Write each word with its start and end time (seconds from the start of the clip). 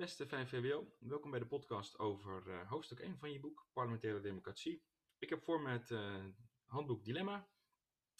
Beste 0.00 0.26
5 0.26 0.48
VWO, 0.48 0.92
welkom 0.98 1.30
bij 1.30 1.40
de 1.40 1.46
podcast 1.46 1.98
over 1.98 2.46
uh, 2.46 2.70
hoofdstuk 2.70 3.00
1 3.00 3.18
van 3.18 3.32
je 3.32 3.40
boek 3.40 3.66
Parlementaire 3.72 4.20
Democratie. 4.20 4.82
Ik 5.18 5.28
heb 5.28 5.42
voor 5.42 5.60
me 5.60 5.70
het 5.70 5.90
uh, 5.90 6.24
handboek 6.64 7.04
Dilemma, 7.04 7.48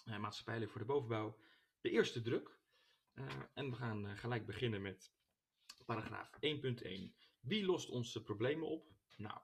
uh, 0.05 0.31
voor 0.67 0.81
de 0.81 0.85
bovenbouw, 0.85 1.39
de 1.81 1.91
eerste 1.91 2.23
druk. 2.23 2.59
en 3.55 3.71
we 3.71 3.77
gaan 3.77 4.17
gelijk 4.17 4.47
beginnen 4.47 4.83
met 4.83 5.13
paragraaf 5.87 6.31
1.1. 6.31 6.41
Wie 7.41 7.65
lost 7.65 7.89
onze 7.89 8.23
problemen 8.23 8.69
op? 8.69 8.93
Nou, 9.17 9.41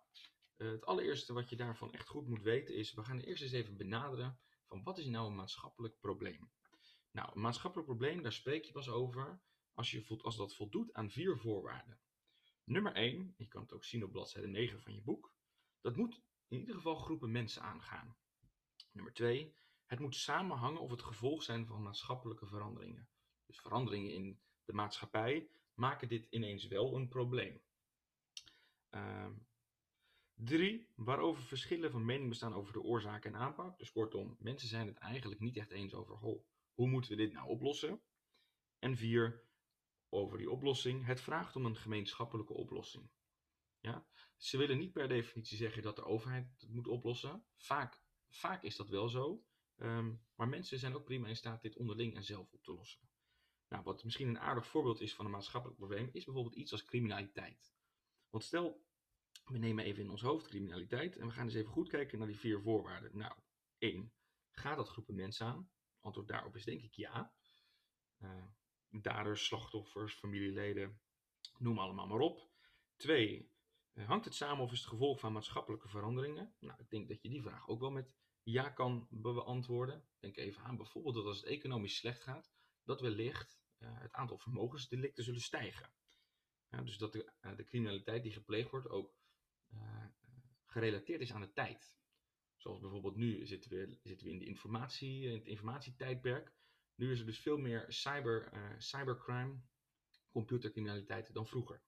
het 0.57 0.87
allereerste 0.87 1.32
wat 1.32 1.48
je 1.48 1.57
daarvan 1.57 1.93
echt 1.93 2.09
goed 2.09 2.29
moet 2.29 2.43
weten 2.43 2.75
is, 2.75 2.95
we 2.95 3.05
gaan 3.05 3.21
eerst 3.21 3.43
eens 3.43 3.53
even 3.53 3.77
benaderen 3.77 4.39
van 4.64 4.82
wat 4.82 4.98
is 4.98 5.07
nou 5.07 5.27
een 5.29 5.37
maatschappelijk 5.37 6.00
probleem? 6.00 6.50
Nou, 7.11 7.30
een 7.34 7.41
maatschappelijk 7.41 7.89
probleem, 7.89 8.23
daar 8.23 8.32
spreek 8.32 8.64
je 8.64 8.73
pas 8.73 8.89
over 8.89 9.41
als, 9.75 9.91
je, 9.91 10.18
als 10.23 10.37
dat 10.37 10.55
voldoet 10.55 10.93
aan 10.93 11.11
vier 11.11 11.39
voorwaarden. 11.39 12.00
Nummer 12.69 12.95
1, 12.95 13.35
je 13.36 13.49
kan 13.49 13.63
het 13.63 13.72
ook 13.72 13.85
zien 13.85 14.04
op 14.04 14.13
bladzijde 14.13 14.49
9 14.49 14.81
van 14.81 14.95
je 14.95 15.03
boek, 15.03 15.35
dat 15.81 15.96
moet 15.96 16.22
in 16.49 16.59
ieder 16.59 16.75
geval 16.75 16.96
groepen 16.96 17.31
mensen 17.31 17.63
aangaan. 17.63 18.17
Nummer 18.93 19.13
2, 19.13 19.54
het 19.85 19.99
moet 19.99 20.14
samenhangen 20.14 20.81
of 20.81 20.90
het 20.90 21.03
gevolg 21.03 21.43
zijn 21.43 21.67
van 21.67 21.82
maatschappelijke 21.82 22.46
veranderingen. 22.46 23.09
Dus 23.46 23.61
veranderingen 23.61 24.13
in 24.13 24.40
de 24.64 24.73
maatschappij 24.73 25.49
maken 25.75 26.09
dit 26.09 26.26
ineens 26.31 26.67
wel 26.67 26.96
een 26.96 27.09
probleem. 27.09 27.63
Uh, 28.90 29.31
waarover 30.95 31.43
verschillen 31.43 31.90
van 31.90 32.05
mening 32.05 32.28
bestaan 32.28 32.55
over 32.55 32.73
de 32.73 32.83
oorzaak 32.83 33.25
en 33.25 33.37
aanpak. 33.37 33.78
Dus 33.78 33.92
kortom, 33.92 34.37
mensen 34.39 34.69
zijn 34.69 34.87
het 34.87 34.98
eigenlijk 34.98 35.41
niet 35.41 35.56
echt 35.56 35.70
eens 35.70 35.95
over 35.95 36.17
hoe 36.75 36.89
moeten 36.89 37.11
we 37.11 37.17
dit 37.17 37.33
nou 37.33 37.48
oplossen. 37.48 38.03
En 38.78 38.97
vier, 38.97 39.45
over 40.09 40.39
die 40.39 40.51
oplossing. 40.51 41.05
Het 41.05 41.20
vraagt 41.20 41.56
om 41.56 41.67
een 41.67 41.77
gemeenschappelijke 41.77 42.53
oplossing. 42.53 43.11
Ja? 43.81 44.06
Ze 44.37 44.56
willen 44.56 44.79
niet 44.79 44.93
per 44.93 45.09
definitie 45.09 45.57
zeggen 45.57 45.83
dat 45.83 45.97
de 45.97 46.05
overheid 46.05 46.61
het 46.61 46.71
moet 46.71 46.89
oplossen. 46.89 47.45
Vaak, 47.57 48.03
vaak 48.29 48.63
is 48.63 48.77
dat 48.77 48.89
wel 48.89 49.09
zo. 49.09 49.45
Ehm, 49.77 50.15
maar 50.35 50.48
mensen 50.48 50.79
zijn 50.79 50.95
ook 50.95 51.05
prima 51.05 51.29
in 51.29 51.37
staat 51.37 51.63
dit 51.63 51.77
onderling 51.77 52.15
en 52.15 52.25
zelf 52.25 52.53
op 52.53 52.63
te 52.63 52.73
lossen. 52.73 53.09
Nou, 53.69 53.83
wat 53.83 54.05
misschien 54.05 54.29
een 54.29 54.39
aardig 54.39 54.67
voorbeeld 54.67 55.01
is 55.01 55.15
van 55.15 55.25
een 55.25 55.31
maatschappelijk 55.31 55.79
probleem, 55.79 56.09
is 56.13 56.25
bijvoorbeeld 56.25 56.57
iets 56.57 56.73
als 56.73 56.85
criminaliteit. 56.85 57.75
Want 58.31 58.45
stel, 58.45 58.87
we 59.45 59.59
nemen 59.59 59.85
even 59.85 60.03
in 60.03 60.11
ons 60.11 60.23
hoofd 60.23 60.47
criminaliteit 60.47 61.17
en 61.17 61.27
we 61.27 61.33
gaan 61.33 61.45
eens 61.45 61.55
even 61.55 61.73
goed 61.73 61.89
kijken 61.89 62.19
naar 62.19 62.27
die 62.27 62.39
vier 62.39 62.63
voorwaarden. 62.63 63.17
Nou, 63.17 63.35
één, 63.79 64.13
gaat 64.51 64.77
dat 64.77 64.89
groepen 64.89 65.15
mensen 65.15 65.47
aan? 65.47 65.70
Antwoord 66.01 66.29
daarop 66.29 66.57
is 66.57 66.65
denk 66.65 66.83
ik 66.83 66.95
ja. 66.95 67.35
Uh, 68.19 68.45
daders, 68.91 69.45
slachtoffers, 69.45 70.15
familieleden, 70.15 71.01
noem 71.59 71.79
allemaal 71.79 72.06
maar 72.06 72.19
op. 72.19 72.51
Twee, 72.97 73.53
eh, 73.92 74.06
hangt 74.06 74.25
het 74.25 74.34
samen 74.34 74.65
of 74.65 74.73
is 74.73 74.79
het 74.79 74.89
gevolg 74.89 75.20
van 75.20 75.33
maatschappelijke 75.33 75.89
veranderingen? 75.89 76.55
Nou, 76.61 76.81
ik 76.81 76.91
denk 76.91 77.09
dat 77.09 77.23
je 77.23 77.29
die 77.29 77.42
vraag 77.42 77.69
ook 77.69 77.81
wel 77.81 77.91
met 77.91 78.14
ja 78.42 78.70
kan 78.70 79.07
beantwoorden. 79.11 80.09
Denk 80.19 80.37
even 80.37 80.62
aan 80.62 80.77
bijvoorbeeld 80.77 81.14
dat 81.14 81.25
als 81.25 81.37
het 81.37 81.47
economisch 81.47 81.97
slecht 81.97 82.23
gaat, 82.23 82.53
dat 82.84 83.01
wellicht 83.01 83.61
uh, 83.79 84.01
het 84.01 84.12
aantal 84.12 84.39
vermogensdelicten 84.39 85.25
zullen 85.25 85.41
stijgen. 85.41 85.91
Ja, 86.69 86.83
dus 86.83 86.98
dat 86.98 87.12
de, 87.12 87.33
uh, 87.41 87.57
de, 87.57 87.64
criminaliteit 87.64 88.23
die 88.23 88.33
gepleegd 88.33 88.70
wordt 88.70 88.89
ook 88.89 89.14
gerelateerd 90.67 91.20
is 91.20 91.33
aan 91.33 91.41
de 91.41 91.53
tijd. 91.53 91.97
Zoals 92.57 92.81
bijvoorbeeld 92.81 93.17
nu 93.17 93.47
zitten 93.47 93.70
we, 93.70 93.98
zitten 94.03 94.27
we 94.27 94.33
in, 94.33 94.39
de 94.39 94.45
informatie, 94.45 95.23
in 95.23 95.33
het 95.33 95.47
informatietijdperk. 95.47 96.55
Nu 96.97 97.12
is 97.12 97.20
er 97.20 97.27
dus 97.27 97.41
veel 97.41 97.58
meer 97.58 97.84
cyber, 97.89 98.52
uh, 98.52 98.78
cybercrime, 98.78 99.61
computercriminaliteit 100.30 101.34
dan 101.34 101.47
vroeger. 101.47 101.83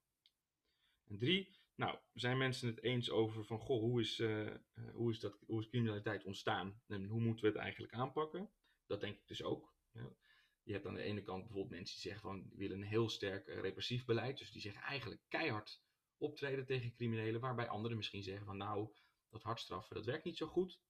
En 1.04 1.18
drie, 1.18 1.56
nou, 1.74 1.98
zijn 2.14 2.38
mensen 2.38 2.68
het 2.68 2.82
eens 2.82 3.10
over 3.10 3.44
van, 3.44 3.58
goh, 3.58 3.80
hoe 3.80 4.00
is, 4.00 4.18
uh, 4.18 4.54
hoe 4.92 5.10
is, 5.10 5.20
dat, 5.20 5.38
hoe 5.46 5.60
is 5.60 5.68
criminaliteit 5.68 6.24
ontstaan 6.24 6.82
en 6.86 7.04
hoe 7.04 7.20
moeten 7.20 7.44
we 7.44 7.50
het 7.50 7.60
eigenlijk 7.60 7.92
aanpakken? 7.92 8.50
Dat 8.86 9.00
denk 9.00 9.16
ik 9.16 9.26
dus 9.26 9.42
ook. 9.42 9.74
Ja. 9.92 10.16
Je 10.62 10.72
hebt 10.72 10.86
aan 10.86 10.94
de 10.94 11.02
ene 11.02 11.22
kant 11.22 11.42
bijvoorbeeld 11.42 11.74
mensen 11.74 11.94
die 11.94 12.10
zeggen 12.10 12.22
van, 12.22 12.50
willen 12.54 12.76
een 12.76 12.88
heel 12.88 13.08
sterk 13.08 13.46
repressief 13.46 14.04
beleid. 14.04 14.38
Dus 14.38 14.52
die 14.52 14.60
zeggen 14.60 14.82
eigenlijk 14.82 15.20
keihard 15.28 15.82
optreden 16.16 16.66
tegen 16.66 16.94
criminelen, 16.94 17.40
waarbij 17.40 17.68
anderen 17.68 17.96
misschien 17.96 18.22
zeggen 18.22 18.46
van, 18.46 18.56
nou, 18.56 18.92
dat 19.28 19.42
hardstraffen, 19.42 19.94
dat 19.94 20.04
werkt 20.04 20.24
niet 20.24 20.36
zo 20.36 20.46
goed 20.46 20.80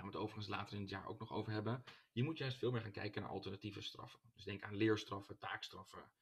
gaan 0.00 0.10
we 0.10 0.16
het 0.16 0.24
overigens 0.24 0.56
later 0.56 0.74
in 0.74 0.80
het 0.80 0.90
jaar 0.90 1.06
ook 1.06 1.18
nog 1.18 1.32
over 1.32 1.52
hebben. 1.52 1.84
Je 2.12 2.22
moet 2.22 2.38
juist 2.38 2.58
veel 2.58 2.70
meer 2.70 2.80
gaan 2.80 2.90
kijken 2.90 3.22
naar 3.22 3.30
alternatieve 3.30 3.80
straffen. 3.80 4.20
Dus 4.34 4.44
denk 4.44 4.62
aan 4.62 4.76
leerstraffen, 4.76 5.38
taakstraffen, 5.38 6.12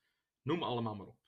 noem 0.42 0.62
allemaal 0.62 0.94
maar 0.94 1.06
op. 1.06 1.18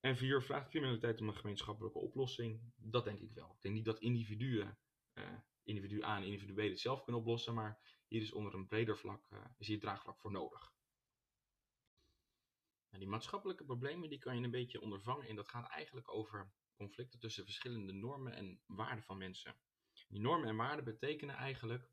En 0.00 0.16
vier, 0.16 0.42
vraagt 0.42 0.68
criminaliteit 0.68 1.20
om 1.20 1.28
een 1.28 1.36
gemeenschappelijke 1.36 1.98
oplossing? 1.98 2.72
Dat 2.76 3.04
denk 3.04 3.20
ik 3.20 3.32
wel. 3.32 3.52
Ik 3.54 3.62
denk 3.62 3.74
niet 3.74 3.84
dat 3.84 3.98
individuen, 3.98 4.78
uh, 5.14 5.38
individu 5.62 6.02
A 6.02 6.22
en 6.22 6.56
het 6.56 6.80
zelf 6.80 7.02
kunnen 7.02 7.20
oplossen, 7.20 7.54
maar 7.54 8.02
hier 8.06 8.22
is 8.22 8.32
onder 8.32 8.54
een 8.54 8.66
breder 8.66 8.98
vlak, 8.98 9.30
uh, 9.30 9.44
is 9.58 9.66
hier 9.66 9.80
draagvlak 9.80 10.20
voor 10.20 10.30
nodig. 10.30 10.72
Nou, 12.88 13.02
die 13.02 13.08
maatschappelijke 13.08 13.64
problemen 13.64 14.08
die 14.08 14.18
kan 14.18 14.38
je 14.38 14.44
een 14.44 14.50
beetje 14.50 14.80
ondervangen 14.80 15.28
en 15.28 15.36
dat 15.36 15.48
gaat 15.48 15.70
eigenlijk 15.70 16.14
over 16.14 16.52
conflicten 16.74 17.18
tussen 17.18 17.44
verschillende 17.44 17.92
normen 17.92 18.32
en 18.32 18.60
waarden 18.66 19.04
van 19.04 19.18
mensen. 19.18 19.60
Die 20.08 20.20
normen 20.20 20.48
en 20.48 20.56
waarden 20.56 20.84
betekenen 20.84 21.34
eigenlijk, 21.34 21.90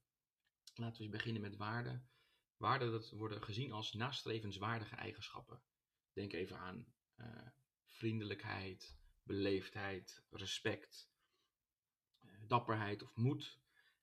laten 0.74 0.98
we 0.98 1.03
eens 1.03 1.16
beginnen 1.16 1.42
met 1.42 1.56
waarden. 1.56 2.09
Waarden 2.58 2.92
dat 2.92 3.09
worden 3.09 3.44
gezien 3.44 3.72
als 3.72 3.94
nastrevenswaardige 3.94 4.96
eigenschappen. 4.96 5.62
Denk 6.14 6.34
even 6.34 6.58
aan 6.58 6.86
uh, 7.16 7.48
vriendelijkheid, 7.86 8.98
beleefdheid, 9.24 10.24
respect, 10.30 11.12
uh, 12.22 12.31
dapperheid 12.48 13.04
of 13.04 13.16
moed. 13.16 13.59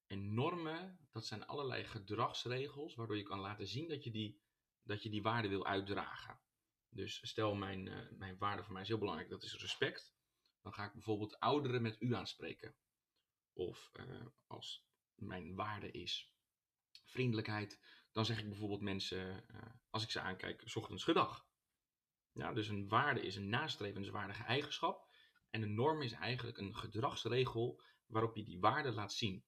En 0.07 0.35
normen, 0.35 0.99
dat 1.11 1.27
zijn 1.27 1.47
allerlei 1.47 1.85
gedragsregels 1.85 2.95
waardoor 2.95 3.17
je 3.17 3.23
kan 3.23 3.41
laten 3.41 3.67
zien 3.67 3.89
dat 3.89 4.05
je 4.05 4.11
die, 4.11 4.41
dat 4.83 5.03
je 5.03 5.11
die 5.11 5.23
waarde 5.23 5.49
wil 5.49 5.67
uitdragen. 5.67 6.41
Dus 6.89 7.29
stel 7.29 7.55
mijn, 7.55 7.87
uh, 7.87 8.11
mijn 8.11 8.39
waarde 8.39 8.63
voor 8.63 8.73
mij 8.73 8.83
is 8.83 8.89
heel 8.89 8.99
belangrijk, 8.99 9.31
dat 9.31 9.43
is 9.43 9.57
respect. 9.57 10.15
Dan 10.61 10.73
ga 10.73 10.85
ik 10.85 10.93
bijvoorbeeld 10.93 11.41
ouderen 11.41 11.83
met 11.83 12.01
u 12.01 12.15
aanspreken. 12.15 12.75
Of 13.53 13.91
uh, 13.93 14.27
als 14.47 14.87
mijn 15.15 15.55
waarde 15.55 15.91
is 15.91 16.35
vriendelijkheid, 17.05 17.81
dan 18.11 18.25
zeg 18.25 18.39
ik 18.39 18.49
bijvoorbeeld 18.49 18.81
mensen, 18.81 19.45
uh, 19.51 19.63
als 19.91 20.03
ik 20.03 20.11
ze 20.11 20.21
aankijk, 20.21 20.63
s 20.65 20.77
ochtends 20.77 21.05
gedag. 21.05 21.47
Dus 22.33 22.69
een 22.69 22.89
waarde 22.89 23.21
is 23.21 23.37
een 23.37 23.49
nastrevenswaardige 23.49 24.43
eigenschap. 24.43 25.11
En 25.51 25.63
een 25.63 25.75
norm 25.75 26.03
is 26.03 26.13
eigenlijk 26.13 26.59
een 26.59 26.77
gedragsregel 26.77 27.83
waarop 28.07 28.37
je 28.37 28.45
die 28.45 28.61
waarde 28.61 28.93
laat 28.93 29.13
zien. 29.13 29.45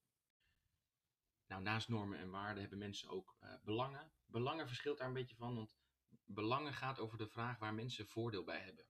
Nou, 1.46 1.62
naast 1.62 1.88
normen 1.88 2.18
en 2.18 2.30
waarden 2.30 2.60
hebben 2.60 2.78
mensen 2.78 3.08
ook 3.08 3.36
uh, 3.40 3.54
belangen. 3.62 4.12
Belangen 4.26 4.66
verschilt 4.66 4.98
daar 4.98 5.06
een 5.06 5.14
beetje 5.14 5.36
van, 5.36 5.54
want 5.54 5.76
belangen 6.24 6.72
gaat 6.72 6.98
over 6.98 7.18
de 7.18 7.28
vraag 7.28 7.58
waar 7.58 7.74
mensen 7.74 8.06
voordeel 8.06 8.44
bij 8.44 8.60
hebben. 8.60 8.86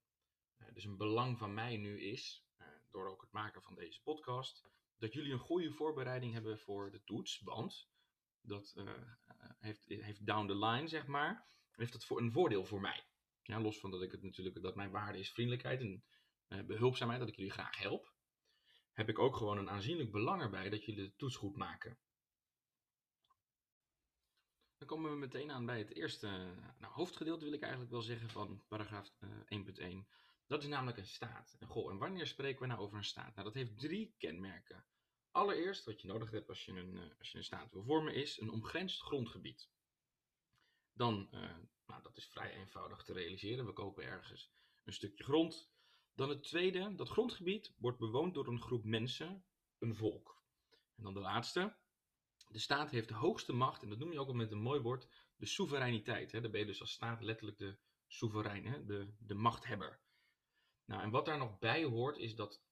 Dus 0.73 0.85
een 0.85 0.97
belang 0.97 1.39
van 1.39 1.55
mij 1.55 1.77
nu 1.77 2.01
is, 2.01 2.47
door 2.91 3.09
ook 3.09 3.21
het 3.21 3.33
maken 3.33 3.63
van 3.63 3.75
deze 3.75 4.03
podcast, 4.03 4.65
dat 4.99 5.13
jullie 5.13 5.33
een 5.33 5.39
goede 5.39 5.73
voorbereiding 5.73 6.33
hebben 6.33 6.59
voor 6.59 6.91
de 6.91 7.03
toets. 7.05 7.41
Want 7.41 7.89
dat 8.41 8.75
uh, 8.77 8.93
heeft, 9.59 9.85
heeft 9.87 10.27
down 10.27 10.47
the 10.47 10.57
line, 10.57 10.89
zeg 10.89 11.07
maar, 11.07 11.49
heeft 11.71 11.93
dat 11.93 12.05
voor 12.05 12.21
een 12.21 12.33
voordeel 12.33 12.65
voor 12.65 12.81
mij. 12.81 13.07
Ja, 13.43 13.61
los 13.61 13.81
van 13.81 13.91
dat 13.91 14.03
ik 14.03 14.13
het 14.13 14.23
natuurlijk, 14.23 14.63
dat 14.63 14.75
mijn 14.75 14.91
waarde 14.91 15.19
is 15.19 15.33
vriendelijkheid 15.33 15.81
en 15.81 16.05
uh, 16.49 16.65
behulpzaamheid, 16.65 17.21
dat 17.21 17.29
ik 17.29 17.37
jullie 17.37 17.53
graag 17.53 17.77
help. 17.77 18.13
Heb 18.93 19.09
ik 19.09 19.19
ook 19.19 19.37
gewoon 19.37 19.59
een 19.59 19.71
aanzienlijk 19.71 20.11
belang 20.11 20.43
erbij 20.43 20.71
dat 20.71 20.85
jullie 20.85 21.05
de 21.05 21.17
toets 21.17 21.37
goed 21.37 21.57
maken. 21.57 21.99
Dan 24.79 24.89
komen 24.89 25.11
we 25.11 25.17
meteen 25.17 25.51
aan 25.51 25.67
bij 25.67 25.79
het 25.79 25.95
eerste 25.95 26.55
nou, 26.79 26.93
hoofdgedeelte, 26.93 27.45
wil 27.45 27.53
ik 27.53 27.61
eigenlijk 27.61 27.93
wel 27.93 28.03
zeggen, 28.03 28.31
van 28.31 28.65
paragraaf 28.69 29.13
uh, 29.21 30.01
1.1. 30.03 30.09
Dat 30.47 30.63
is 30.63 30.69
namelijk 30.69 30.99
een 30.99 31.07
staat. 31.07 31.57
En, 31.59 31.69
en 31.69 31.99
wanneer 31.99 32.27
spreken 32.27 32.61
we 32.61 32.67
nou 32.67 32.81
over 32.81 32.97
een 32.97 33.05
staat? 33.05 33.35
Nou, 33.35 33.47
dat 33.47 33.55
heeft 33.55 33.79
drie 33.79 34.15
kenmerken. 34.19 34.87
Allereerst, 35.31 35.85
wat 35.85 36.01
je 36.01 36.07
nodig 36.07 36.31
hebt 36.31 36.49
als 36.49 36.65
je 36.65 36.73
een, 36.73 36.97
eh, 36.97 37.19
als 37.19 37.31
je 37.31 37.39
een 37.39 37.45
staat 37.45 37.73
wil 37.73 37.85
vormen, 37.85 38.15
is 38.15 38.41
een 38.41 38.51
omgrensd 38.51 39.01
grondgebied. 39.01 39.71
Dan, 40.93 41.29
uh, 41.33 41.57
nou, 41.87 42.03
dat 42.03 42.17
is 42.17 42.27
vrij 42.27 42.53
eenvoudig 42.53 43.03
te 43.03 43.13
realiseren. 43.13 43.67
We 43.67 43.73
kopen 43.73 44.05
ergens 44.05 44.53
een 44.85 44.93
stukje 44.93 45.25
grond. 45.25 45.73
Dan 46.15 46.29
het 46.29 46.43
tweede, 46.43 46.95
dat 46.95 47.09
grondgebied 47.09 47.75
wordt 47.79 47.99
bewoond 47.99 48.35
door 48.35 48.47
een 48.47 48.63
groep 48.63 48.85
mensen, 48.85 49.45
een 49.79 49.97
volk. 49.97 50.43
En 50.97 51.03
dan 51.03 51.15
de 51.15 51.21
laatste, 51.21 51.77
de 52.49 52.59
staat 52.59 52.91
heeft 52.91 53.09
de 53.09 53.15
hoogste 53.15 53.53
macht, 53.53 53.83
en 53.83 53.89
dat 53.89 53.99
noem 53.99 54.13
je 54.13 54.21
ook 54.21 54.29
al 54.29 54.35
met 54.35 54.53
een 54.53 54.59
mooi 54.59 54.81
woord, 54.81 55.09
de 55.37 55.47
soevereiniteit. 55.47 56.33
Hè? 56.33 56.41
Dan 56.41 56.51
ben 56.51 56.61
je 56.61 56.67
dus 56.67 56.81
als 56.81 56.93
staat 56.93 57.23
letterlijk 57.23 57.59
de 57.59 57.79
soeverein, 58.07 58.67
hè? 58.67 58.85
De, 58.85 59.15
de 59.19 59.35
machthebber. 59.35 60.04
Nou, 60.85 61.03
en 61.03 61.11
wat 61.11 61.25
daar 61.25 61.39
nog 61.39 61.59
bij 61.59 61.85
hoort, 61.85 62.17
is 62.17 62.35
dat 62.35 62.63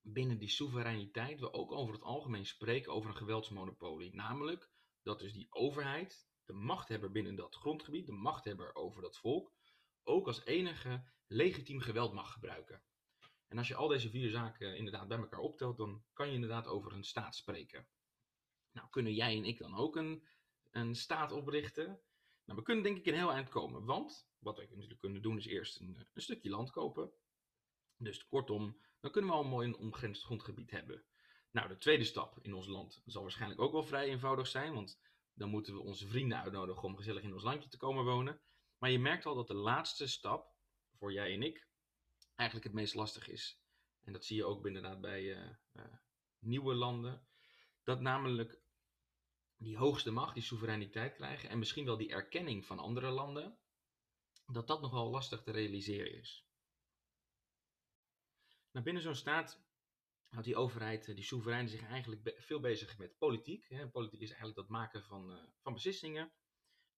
binnen 0.00 0.38
die 0.38 0.48
soevereiniteit 0.48 1.40
we 1.40 1.52
ook 1.52 1.72
over 1.72 1.94
het 1.94 2.02
algemeen 2.02 2.46
spreken 2.46 2.92
over 2.92 3.10
een 3.10 3.16
geweldsmonopolie. 3.16 4.14
Namelijk 4.14 4.70
dat 5.02 5.18
dus 5.18 5.32
die 5.32 5.46
overheid, 5.50 6.28
de 6.44 6.52
machthebber 6.52 7.10
binnen 7.10 7.34
dat 7.34 7.54
grondgebied, 7.54 8.06
de 8.06 8.12
machthebber 8.12 8.74
over 8.74 9.02
dat 9.02 9.18
volk, 9.18 9.52
ook 10.02 10.26
als 10.26 10.44
enige 10.44 11.04
legitiem 11.26 11.80
geweld 11.80 12.12
mag 12.12 12.32
gebruiken. 12.32 12.82
En 13.48 13.58
als 13.58 13.68
je 13.68 13.74
al 13.74 13.88
deze 13.88 14.10
vier 14.10 14.30
zaken 14.30 14.76
inderdaad 14.76 15.08
bij 15.08 15.18
elkaar 15.18 15.40
optelt, 15.40 15.76
dan 15.76 16.04
kan 16.12 16.28
je 16.28 16.34
inderdaad 16.34 16.66
over 16.66 16.92
een 16.92 17.04
staat 17.04 17.34
spreken. 17.34 17.88
Nou, 18.72 18.88
kunnen 18.90 19.14
jij 19.14 19.36
en 19.36 19.44
ik 19.44 19.58
dan 19.58 19.74
ook 19.74 19.96
een, 19.96 20.26
een 20.70 20.94
staat 20.94 21.32
oprichten? 21.32 22.00
Nou, 22.44 22.58
we 22.58 22.62
kunnen 22.62 22.84
denk 22.84 22.96
ik 22.98 23.06
een 23.06 23.14
heel 23.14 23.32
eind 23.32 23.48
komen, 23.48 23.84
want 23.84 24.28
wat 24.38 24.56
we 24.56 24.66
natuurlijk 24.70 25.00
kunnen 25.00 25.22
doen 25.22 25.36
is 25.36 25.46
eerst 25.46 25.80
een, 25.80 26.06
een 26.12 26.22
stukje 26.22 26.50
land 26.50 26.70
kopen. 26.70 27.12
Dus 28.02 28.26
kortom, 28.26 28.76
dan 29.00 29.10
kunnen 29.10 29.30
we 29.30 29.36
al 29.36 29.42
een 29.42 29.50
mooi 29.50 29.72
omgrensd 29.72 30.22
grondgebied 30.22 30.70
hebben. 30.70 31.04
Nou, 31.50 31.68
de 31.68 31.76
tweede 31.76 32.04
stap 32.04 32.38
in 32.40 32.54
ons 32.54 32.66
land 32.66 33.02
zal 33.06 33.22
waarschijnlijk 33.22 33.60
ook 33.60 33.72
wel 33.72 33.82
vrij 33.82 34.08
eenvoudig 34.08 34.46
zijn, 34.46 34.74
want 34.74 35.00
dan 35.34 35.48
moeten 35.48 35.74
we 35.74 35.80
onze 35.80 36.06
vrienden 36.06 36.38
uitnodigen 36.38 36.82
om 36.82 36.96
gezellig 36.96 37.22
in 37.22 37.32
ons 37.32 37.42
landje 37.42 37.68
te 37.68 37.76
komen 37.76 38.04
wonen. 38.04 38.40
Maar 38.78 38.90
je 38.90 38.98
merkt 38.98 39.26
al 39.26 39.34
dat 39.34 39.46
de 39.46 39.54
laatste 39.54 40.06
stap, 40.06 40.54
voor 40.98 41.12
jij 41.12 41.34
en 41.34 41.42
ik, 41.42 41.68
eigenlijk 42.34 42.68
het 42.68 42.76
meest 42.76 42.94
lastig 42.94 43.28
is. 43.28 43.60
En 44.04 44.12
dat 44.12 44.24
zie 44.24 44.36
je 44.36 44.44
ook 44.44 44.66
inderdaad 44.66 45.00
bij 45.00 45.22
uh, 45.22 45.50
uh, 45.72 45.82
nieuwe 46.38 46.74
landen. 46.74 47.26
Dat 47.84 48.00
namelijk 48.00 48.60
die 49.56 49.76
hoogste 49.76 50.10
macht, 50.10 50.34
die 50.34 50.42
soevereiniteit 50.42 51.14
krijgen 51.14 51.48
en 51.48 51.58
misschien 51.58 51.84
wel 51.84 51.96
die 51.96 52.12
erkenning 52.12 52.66
van 52.66 52.78
andere 52.78 53.10
landen, 53.10 53.58
dat 54.46 54.66
dat 54.66 54.80
nogal 54.80 55.10
lastig 55.10 55.42
te 55.42 55.50
realiseren 55.50 56.18
is. 56.18 56.46
Nou, 58.72 58.84
binnen 58.84 59.02
zo'n 59.02 59.14
staat 59.14 59.60
houdt 60.28 60.46
die 60.46 60.56
overheid, 60.56 61.08
eh, 61.08 61.14
die 61.14 61.24
soeverein, 61.24 61.68
zich 61.68 61.82
eigenlijk 61.82 62.34
veel 62.36 62.60
bezig 62.60 62.98
met 62.98 63.18
politiek. 63.18 63.68
Hè. 63.68 63.88
Politiek 63.88 64.20
is 64.20 64.28
eigenlijk 64.28 64.58
dat 64.58 64.68
maken 64.68 65.02
van, 65.02 65.30
uh, 65.30 65.38
van 65.62 65.72
beslissingen. 65.72 66.32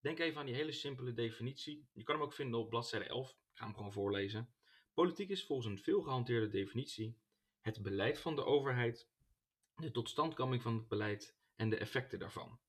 Denk 0.00 0.18
even 0.18 0.40
aan 0.40 0.46
die 0.46 0.54
hele 0.54 0.72
simpele 0.72 1.12
definitie. 1.12 1.88
Je 1.92 2.02
kan 2.02 2.14
hem 2.14 2.24
ook 2.24 2.32
vinden 2.32 2.60
op 2.60 2.68
bladzijde 2.68 3.04
11. 3.04 3.30
Ik 3.30 3.36
ga 3.52 3.64
hem 3.64 3.74
gewoon 3.74 3.92
voorlezen. 3.92 4.54
Politiek 4.92 5.28
is 5.28 5.44
volgens 5.44 5.68
een 5.68 5.78
veel 5.78 6.02
gehanteerde 6.02 6.48
definitie 6.48 7.22
het 7.60 7.82
beleid 7.82 8.18
van 8.18 8.34
de 8.34 8.44
overheid, 8.44 9.08
de 9.74 9.90
totstandkoming 9.90 10.62
van 10.62 10.74
het 10.74 10.88
beleid 10.88 11.38
en 11.54 11.70
de 11.70 11.76
effecten 11.76 12.18
daarvan. 12.18 12.60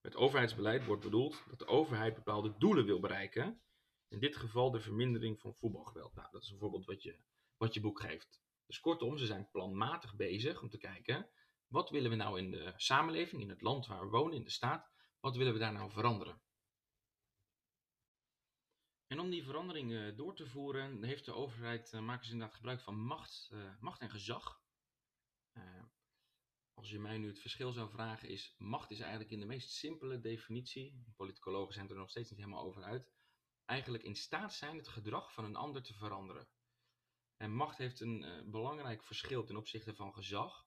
Met 0.00 0.16
overheidsbeleid 0.16 0.84
wordt 0.84 1.02
bedoeld 1.02 1.44
dat 1.48 1.58
de 1.58 1.66
overheid 1.66 2.14
bepaalde 2.14 2.54
doelen 2.58 2.84
wil 2.84 3.00
bereiken. 3.00 3.60
In 4.08 4.18
dit 4.18 4.36
geval 4.36 4.70
de 4.70 4.80
vermindering 4.80 5.40
van 5.40 5.54
voetbalgeweld. 5.54 6.14
Nou, 6.14 6.28
dat 6.30 6.42
is 6.42 6.50
een 6.50 6.58
voorbeeld 6.58 6.86
wat 6.86 7.02
je, 7.02 7.18
wat 7.56 7.74
je 7.74 7.80
boek 7.80 8.00
geeft. 8.00 8.45
Dus 8.66 8.80
kortom, 8.80 9.18
ze 9.18 9.26
zijn 9.26 9.50
planmatig 9.50 10.16
bezig 10.16 10.62
om 10.62 10.68
te 10.68 10.78
kijken, 10.78 11.30
wat 11.66 11.90
willen 11.90 12.10
we 12.10 12.16
nou 12.16 12.38
in 12.38 12.50
de 12.50 12.72
samenleving, 12.76 13.42
in 13.42 13.48
het 13.48 13.60
land 13.60 13.86
waar 13.86 14.00
we 14.00 14.10
wonen, 14.10 14.36
in 14.36 14.44
de 14.44 14.50
staat, 14.50 14.90
wat 15.20 15.36
willen 15.36 15.52
we 15.52 15.58
daar 15.58 15.72
nou 15.72 15.90
veranderen? 15.90 16.40
En 19.06 19.20
om 19.20 19.30
die 19.30 19.44
veranderingen 19.44 20.16
door 20.16 20.34
te 20.34 20.46
voeren, 20.46 21.02
heeft 21.02 21.24
de 21.24 21.32
overheid, 21.32 21.92
uh, 21.92 22.00
maken 22.00 22.26
ze 22.26 22.32
inderdaad 22.32 22.56
gebruik 22.56 22.80
van 22.80 23.00
macht, 23.00 23.50
uh, 23.52 23.80
macht 23.80 24.00
en 24.00 24.10
gezag. 24.10 24.64
Als 26.74 26.90
je 26.90 26.98
mij 26.98 27.18
nu 27.18 27.26
het 27.26 27.40
verschil 27.40 27.72
zou 27.72 27.90
vragen, 27.90 28.28
is 28.28 28.54
macht 28.58 28.90
is 28.90 29.00
eigenlijk 29.00 29.30
in 29.30 29.40
de 29.40 29.46
meest 29.46 29.70
simpele 29.70 30.20
definitie, 30.20 31.04
politicologen 31.16 31.74
zijn 31.74 31.88
er 31.88 31.96
nog 31.96 32.10
steeds 32.10 32.30
niet 32.30 32.38
helemaal 32.38 32.64
over 32.64 32.82
uit, 32.82 33.12
eigenlijk 33.64 34.04
in 34.04 34.16
staat 34.16 34.54
zijn 34.54 34.76
het 34.76 34.88
gedrag 34.88 35.32
van 35.32 35.44
een 35.44 35.56
ander 35.56 35.82
te 35.82 35.94
veranderen. 35.94 36.48
En 37.36 37.54
macht 37.54 37.78
heeft 37.78 38.00
een 38.00 38.22
uh, 38.22 38.50
belangrijk 38.50 39.04
verschil 39.04 39.44
ten 39.44 39.56
opzichte 39.56 39.94
van 39.94 40.14
gezag. 40.14 40.66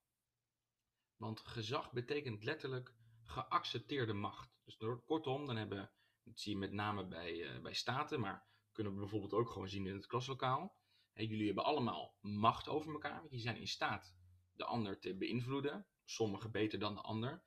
Want 1.15 1.39
gezag 1.39 1.91
betekent 1.91 2.43
letterlijk 2.43 2.95
geaccepteerde 3.23 4.13
macht. 4.13 4.59
Dus 4.63 4.77
kortom, 5.05 5.45
dan 5.45 5.55
hebben, 5.55 5.91
dat 6.23 6.39
zie 6.39 6.51
je 6.51 6.57
met 6.57 6.71
name 6.71 7.07
bij, 7.07 7.33
uh, 7.33 7.61
bij 7.61 7.73
staten, 7.73 8.19
maar 8.19 8.47
kunnen 8.71 8.93
we 8.93 8.99
bijvoorbeeld 8.99 9.33
ook 9.33 9.49
gewoon 9.49 9.69
zien 9.69 9.85
in 9.85 9.95
het 9.95 10.05
klaslokaal. 10.05 10.77
Hey, 11.13 11.25
jullie 11.25 11.45
hebben 11.45 11.63
allemaal 11.63 12.17
macht 12.21 12.67
over 12.67 12.91
elkaar, 12.91 13.19
want 13.19 13.31
je 13.31 13.39
zijn 13.39 13.57
in 13.57 13.67
staat 13.67 14.15
de 14.53 14.65
ander 14.65 14.99
te 14.99 15.17
beïnvloeden. 15.17 15.87
Sommigen 16.05 16.51
beter 16.51 16.79
dan 16.79 16.95
de 16.95 17.01
ander. 17.01 17.43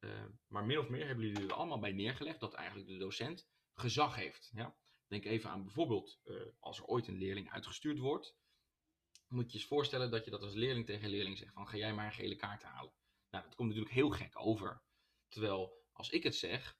Uh, 0.00 0.24
maar 0.46 0.64
min 0.64 0.78
of 0.78 0.88
meer 0.88 1.06
hebben 1.06 1.26
jullie 1.26 1.46
er 1.46 1.54
allemaal 1.54 1.78
bij 1.78 1.92
neergelegd 1.92 2.40
dat 2.40 2.54
eigenlijk 2.54 2.88
de 2.88 2.96
docent 2.96 3.48
gezag 3.72 4.14
heeft. 4.14 4.50
Ja? 4.54 4.76
Denk 5.06 5.24
even 5.24 5.50
aan 5.50 5.62
bijvoorbeeld 5.62 6.20
als 6.58 6.78
er 6.78 6.84
ooit 6.84 7.08
een 7.08 7.18
leerling 7.18 7.50
uitgestuurd 7.50 7.98
wordt 7.98 8.36
moet 9.34 9.52
je 9.52 9.58
eens 9.58 9.66
voorstellen 9.66 10.10
dat 10.10 10.24
je 10.24 10.30
dat 10.30 10.42
als 10.42 10.54
leerling 10.54 10.86
tegen 10.86 11.04
een 11.04 11.10
leerling 11.10 11.38
zegt 11.38 11.52
van 11.52 11.68
ga 11.68 11.76
jij 11.76 11.94
maar 11.94 12.06
een 12.06 12.12
gele 12.12 12.36
kaart 12.36 12.62
halen. 12.62 12.92
Nou, 13.30 13.44
dat 13.44 13.54
komt 13.54 13.68
natuurlijk 13.68 13.94
heel 13.94 14.10
gek 14.10 14.38
over. 14.38 14.82
Terwijl 15.28 15.84
als 15.92 16.10
ik 16.10 16.22
het 16.22 16.36
zeg, 16.36 16.78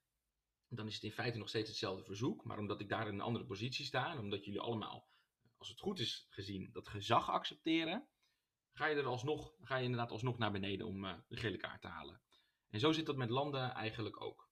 dan 0.69 0.87
is 0.87 0.95
het 0.95 1.03
in 1.03 1.13
feite 1.13 1.39
nog 1.39 1.49
steeds 1.49 1.69
hetzelfde 1.69 2.05
verzoek. 2.05 2.45
Maar 2.45 2.59
omdat 2.59 2.81
ik 2.81 2.89
daar 2.89 3.09
in 3.09 3.15
een 3.15 3.21
andere 3.21 3.45
positie 3.45 3.85
sta 3.85 4.11
en 4.11 4.19
omdat 4.19 4.45
jullie 4.45 4.61
allemaal, 4.61 5.09
als 5.57 5.69
het 5.69 5.81
goed 5.81 5.99
is 5.99 6.27
gezien, 6.29 6.73
dat 6.73 6.89
gezag 6.89 7.31
accepteren, 7.31 8.09
ga 8.73 8.87
je 8.87 8.97
er 8.97 9.07
alsnog, 9.07 9.55
ga 9.61 9.77
je 9.77 9.85
inderdaad 9.85 10.11
alsnog 10.11 10.39
naar 10.39 10.53
beneden 10.53 10.87
om 10.87 11.05
uh, 11.05 11.15
de 11.29 11.37
gele 11.37 11.57
kaart 11.57 11.81
te 11.81 11.89
halen. 11.89 12.23
En 12.71 12.81
zo 12.81 12.93
zit 12.93 13.07
dat 13.07 13.17
met 13.17 13.31
landen 13.31 13.73
eigenlijk 13.73 14.21
ook. 14.21 14.51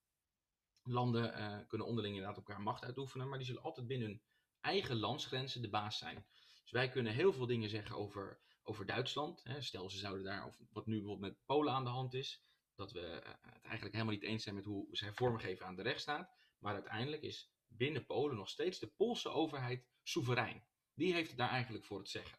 Landen 0.83 1.39
uh, 1.39 1.67
kunnen 1.69 1.87
onderling 1.87 2.15
inderdaad 2.15 2.37
elkaar 2.37 2.61
macht 2.61 2.85
uitoefenen, 2.85 3.29
maar 3.29 3.39
die 3.39 3.47
zullen 3.47 3.63
altijd 3.63 3.87
binnen 3.87 4.09
hun 4.09 4.23
eigen 4.61 4.97
landsgrenzen 4.97 5.63
de 5.63 5.71
baas 5.71 5.99
zijn. 5.99 6.27
Dus 6.63 6.71
wij 6.71 6.89
kunnen 6.89 7.13
heel 7.13 7.33
veel 7.33 7.47
dingen 7.47 7.69
zeggen 7.69 7.97
over, 7.97 8.41
over 8.63 8.87
Duitsland. 8.87 9.43
Hè. 9.45 9.63
Stel, 9.63 9.91
ze 9.91 9.99
zouden 9.99 10.25
daar, 10.25 10.47
of 10.47 10.61
wat 10.71 10.87
nu 10.87 10.99
bijvoorbeeld 10.99 11.33
met 11.33 11.45
Polen 11.45 11.73
aan 11.73 11.85
de 11.85 11.91
hand 11.91 12.15
is, 12.15 12.45
dat 12.75 12.93
we 12.93 13.01
uh, 13.01 13.15
het 13.15 13.63
eigenlijk 13.63 13.95
helemaal 13.95 14.15
niet 14.15 14.23
eens 14.23 14.43
zijn 14.43 14.55
met 14.55 14.65
hoe 14.65 14.87
zij 14.91 15.13
vormgeven 15.13 15.67
aan 15.67 15.77
de 15.77 15.83
rechtsstaat. 15.83 16.31
Maar 16.59 16.75
uiteindelijk 16.75 17.23
is 17.23 17.53
binnen 17.67 18.07
Polen 18.07 18.37
nog 18.37 18.49
steeds 18.49 18.79
de 18.79 18.87
Poolse 18.87 19.29
overheid 19.29 19.87
soeverein. 20.03 20.65
Die 20.95 21.13
heeft 21.13 21.29
het 21.29 21.39
daar 21.39 21.51
eigenlijk 21.51 21.85
voor 21.85 21.99
het 21.99 22.09
zeggen. 22.09 22.39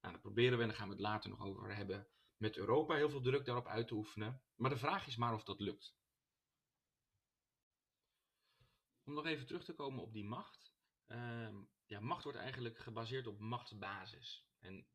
Nou, 0.00 0.12
dan 0.12 0.22
proberen 0.22 0.56
we, 0.56 0.62
en 0.62 0.68
daar 0.68 0.78
gaan 0.78 0.88
we 0.88 0.94
het 0.94 1.02
later 1.02 1.30
nog 1.30 1.40
over 1.40 1.76
hebben, 1.76 2.08
met 2.36 2.56
Europa 2.56 2.94
heel 2.94 3.10
veel 3.10 3.20
druk 3.20 3.44
daarop 3.44 3.66
uit 3.66 3.88
te 3.88 3.94
oefenen. 3.94 4.42
Maar 4.54 4.70
de 4.70 4.76
vraag 4.76 5.06
is 5.06 5.16
maar 5.16 5.34
of 5.34 5.44
dat 5.44 5.60
lukt. 5.60 5.94
Om 9.04 9.14
nog 9.14 9.26
even 9.26 9.46
terug 9.46 9.64
te 9.64 9.74
komen 9.74 10.02
op 10.02 10.12
die 10.12 10.24
macht. 10.24 10.72
Uh, 11.06 11.58
ja, 11.90 12.00
macht 12.00 12.24
wordt 12.24 12.38
eigenlijk 12.38 12.78
gebaseerd 12.78 13.26
op 13.26 13.38
machtsbasis. 13.38 14.46
En 14.58 14.86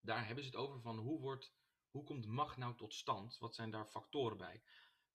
daar 0.00 0.26
hebben 0.26 0.44
ze 0.44 0.50
het 0.50 0.58
over 0.58 0.80
van 0.80 0.98
hoe, 0.98 1.20
wordt, 1.20 1.52
hoe 1.90 2.04
komt 2.04 2.26
macht 2.26 2.56
nou 2.56 2.76
tot 2.76 2.94
stand? 2.94 3.38
Wat 3.38 3.54
zijn 3.54 3.70
daar 3.70 3.86
factoren 3.86 4.36
bij? 4.36 4.62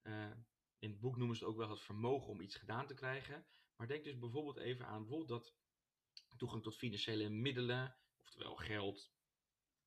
Uh, 0.03 0.31
in 0.79 0.89
het 0.89 0.99
boek 0.99 1.17
noemen 1.17 1.35
ze 1.35 1.43
het 1.43 1.53
ook 1.53 1.59
wel 1.59 1.69
het 1.69 1.81
vermogen 1.81 2.27
om 2.27 2.41
iets 2.41 2.55
gedaan 2.55 2.87
te 2.87 2.93
krijgen. 2.93 3.45
Maar 3.75 3.87
denk 3.87 4.03
dus 4.03 4.19
bijvoorbeeld 4.19 4.57
even 4.57 4.85
aan 4.85 4.99
bijvoorbeeld 4.99 5.29
dat 5.29 5.53
toegang 6.37 6.63
tot 6.63 6.77
financiële 6.77 7.29
middelen, 7.29 7.95
oftewel 8.17 8.55
geld, 8.55 9.11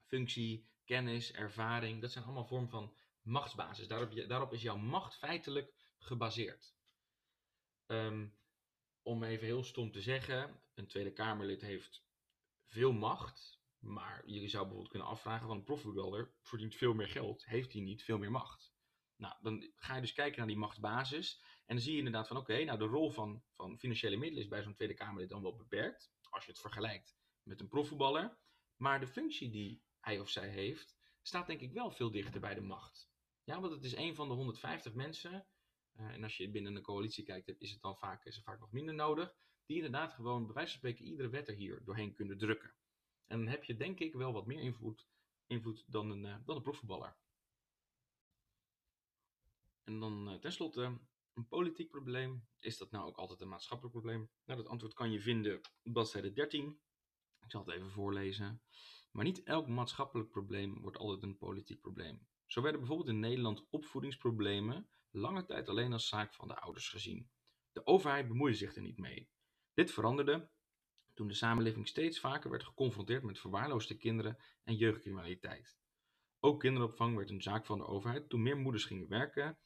functie, 0.04 0.68
kennis, 0.84 1.32
ervaring, 1.32 2.00
dat 2.00 2.12
zijn 2.12 2.24
allemaal 2.24 2.46
vormen 2.46 2.70
van 2.70 2.96
machtsbasis. 3.22 3.88
Daarop, 3.88 4.28
daarop 4.28 4.52
is 4.52 4.62
jouw 4.62 4.76
macht 4.76 5.16
feitelijk 5.16 5.74
gebaseerd. 5.98 6.74
Um, 7.86 8.34
om 9.04 9.22
even 9.22 9.46
heel 9.46 9.64
stom 9.64 9.92
te 9.92 10.00
zeggen, 10.00 10.60
een 10.74 10.86
Tweede 10.86 11.12
Kamerlid 11.12 11.60
heeft 11.60 12.04
veel 12.66 12.92
macht, 12.92 13.60
maar 13.78 14.22
je 14.26 14.48
zou 14.48 14.62
bijvoorbeeld 14.62 14.90
kunnen 14.90 15.08
afvragen 15.08 15.46
van 15.46 15.56
een 15.56 15.64
profvoetballer 15.64 16.34
verdient 16.42 16.74
veel 16.74 16.94
meer 16.94 17.08
geld, 17.08 17.44
heeft 17.44 17.72
hij 17.72 17.82
niet 17.82 18.02
veel 18.02 18.18
meer 18.18 18.30
macht? 18.30 18.72
Nou, 19.16 19.34
dan 19.40 19.72
ga 19.76 19.94
je 19.94 20.00
dus 20.00 20.12
kijken 20.12 20.38
naar 20.38 20.46
die 20.46 20.56
machtsbasis 20.56 21.42
en 21.66 21.74
dan 21.74 21.84
zie 21.84 21.92
je 21.92 21.98
inderdaad 21.98 22.28
van 22.28 22.36
oké, 22.36 22.64
nou 22.64 22.78
de 22.78 22.84
rol 22.84 23.10
van, 23.10 23.42
van 23.50 23.78
financiële 23.78 24.16
middelen 24.16 24.42
is 24.42 24.48
bij 24.48 24.62
zo'n 24.62 24.74
Tweede 24.74 24.94
Kamerlid 24.94 25.28
dan 25.28 25.42
wel 25.42 25.56
beperkt, 25.56 26.12
als 26.30 26.44
je 26.44 26.50
het 26.50 26.60
vergelijkt 26.60 27.16
met 27.42 27.60
een 27.60 27.68
profvoetballer, 27.68 28.38
maar 28.76 29.00
de 29.00 29.06
functie 29.06 29.50
die 29.50 29.82
hij 30.00 30.20
of 30.20 30.28
zij 30.28 30.48
heeft, 30.48 30.96
staat 31.22 31.46
denk 31.46 31.60
ik 31.60 31.72
wel 31.72 31.90
veel 31.90 32.10
dichter 32.10 32.40
bij 32.40 32.54
de 32.54 32.60
macht. 32.60 33.08
Ja, 33.44 33.60
want 33.60 33.72
het 33.72 33.84
is 33.84 33.96
een 33.96 34.14
van 34.14 34.28
de 34.28 34.34
150 34.34 34.94
mensen 34.94 35.46
uh, 36.00 36.06
en 36.06 36.22
als 36.22 36.36
je 36.36 36.50
binnen 36.50 36.76
een 36.76 36.82
coalitie 36.82 37.24
kijkt, 37.24 37.60
is 37.60 37.70
het 37.70 37.80
dan 37.80 37.96
vaak, 37.96 38.24
is 38.24 38.42
vaak 38.42 38.60
nog 38.60 38.72
minder 38.72 38.94
nodig. 38.94 39.34
Die 39.66 39.76
inderdaad 39.76 40.12
gewoon, 40.12 40.44
bij 40.44 40.54
wijze 40.54 40.70
van 40.70 40.78
spreken, 40.78 41.04
iedere 41.04 41.28
wet 41.28 41.48
er 41.48 41.54
hier 41.54 41.84
doorheen 41.84 42.14
kunnen 42.14 42.38
drukken. 42.38 42.74
En 43.26 43.38
dan 43.38 43.48
heb 43.48 43.64
je 43.64 43.76
denk 43.76 44.00
ik 44.00 44.14
wel 44.14 44.32
wat 44.32 44.46
meer 44.46 44.60
invloed, 44.60 45.08
invloed 45.46 45.84
dan, 45.86 46.10
een, 46.10 46.24
uh, 46.24 46.36
dan 46.44 46.56
een 46.56 46.62
profvoetballer. 46.62 47.16
En 49.84 50.00
dan 50.00 50.32
uh, 50.32 50.38
tenslotte, 50.38 50.98
een 51.34 51.48
politiek 51.48 51.90
probleem. 51.90 52.46
Is 52.58 52.78
dat 52.78 52.90
nou 52.90 53.06
ook 53.06 53.16
altijd 53.16 53.40
een 53.40 53.48
maatschappelijk 53.48 53.94
probleem? 53.94 54.30
Nou, 54.44 54.60
dat 54.62 54.68
antwoord 54.68 54.94
kan 54.94 55.10
je 55.10 55.20
vinden 55.20 55.56
op 55.56 55.92
bladzijde 55.92 56.32
13. 56.32 56.80
Ik 57.40 57.50
zal 57.50 57.64
het 57.64 57.74
even 57.74 57.90
voorlezen. 57.90 58.62
Maar 59.10 59.24
niet 59.24 59.42
elk 59.42 59.68
maatschappelijk 59.68 60.30
probleem 60.30 60.80
wordt 60.80 60.96
altijd 60.96 61.22
een 61.22 61.36
politiek 61.36 61.80
probleem. 61.80 62.26
Zo 62.46 62.62
werden 62.62 62.80
bijvoorbeeld 62.80 63.08
in 63.08 63.20
Nederland 63.20 63.66
opvoedingsproblemen 63.70 64.88
lange 65.14 65.44
tijd 65.44 65.68
alleen 65.68 65.92
als 65.92 66.08
zaak 66.08 66.34
van 66.34 66.48
de 66.48 66.60
ouders 66.60 66.88
gezien. 66.88 67.30
De 67.72 67.86
overheid 67.86 68.28
bemoeide 68.28 68.56
zich 68.56 68.74
er 68.74 68.82
niet 68.82 68.98
mee. 68.98 69.30
Dit 69.74 69.92
veranderde 69.92 70.50
toen 71.14 71.28
de 71.28 71.34
samenleving 71.34 71.88
steeds 71.88 72.20
vaker 72.20 72.50
werd 72.50 72.64
geconfronteerd 72.64 73.22
met 73.22 73.38
verwaarloosde 73.38 73.96
kinderen 73.96 74.38
en 74.64 74.76
jeugdcriminaliteit. 74.76 75.76
Ook 76.40 76.60
kinderopvang 76.60 77.16
werd 77.16 77.30
een 77.30 77.42
zaak 77.42 77.66
van 77.66 77.78
de 77.78 77.86
overheid 77.86 78.28
toen 78.28 78.42
meer 78.42 78.56
moeders 78.56 78.84
gingen 78.84 79.08
werken 79.08 79.58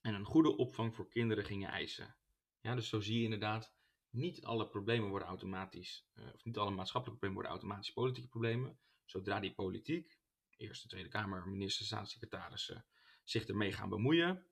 en 0.00 0.14
een 0.14 0.24
goede 0.24 0.56
opvang 0.56 0.94
voor 0.94 1.08
kinderen 1.08 1.44
gingen 1.44 1.70
eisen. 1.70 2.16
Ja, 2.60 2.74
dus 2.74 2.88
zo 2.88 3.00
zie 3.00 3.18
je 3.18 3.24
inderdaad 3.24 3.74
niet 4.10 4.44
alle 4.44 4.68
problemen 4.68 5.08
worden 5.08 5.28
automatisch, 5.28 6.06
uh, 6.14 6.34
of 6.34 6.44
niet 6.44 6.56
alle 6.56 6.70
maatschappelijke 6.70 7.20
problemen 7.20 7.34
worden 7.34 7.52
automatisch 7.52 7.92
politieke 7.92 8.28
problemen. 8.28 8.78
Zodra 9.04 9.40
die 9.40 9.54
politiek, 9.54 10.18
Eerste, 10.56 10.88
Tweede 10.88 11.08
Kamer, 11.08 11.48
ministers, 11.48 11.88
staatssecretarissen, 11.88 12.86
zich 13.24 13.46
ermee 13.46 13.72
gaan 13.72 13.88
bemoeien, 13.88 14.46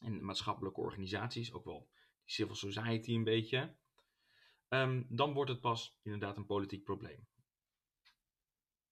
en 0.00 0.24
maatschappelijke 0.24 0.80
organisaties, 0.80 1.52
ook 1.52 1.64
wel 1.64 1.88
civil 2.24 2.54
society 2.54 3.14
een 3.14 3.24
beetje, 3.24 3.76
um, 4.68 5.06
dan 5.08 5.32
wordt 5.32 5.50
het 5.50 5.60
pas 5.60 5.98
inderdaad 6.02 6.36
een 6.36 6.46
politiek 6.46 6.84
probleem. 6.84 7.26